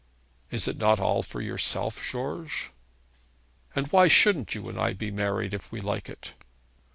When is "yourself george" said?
1.41-2.71